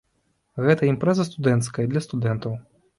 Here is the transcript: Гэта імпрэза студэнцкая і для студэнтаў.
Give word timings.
Гэта 0.69 0.89
імпрэза 0.93 1.27
студэнцкая 1.31 1.87
і 1.87 1.93
для 1.95 2.07
студэнтаў. 2.09 2.63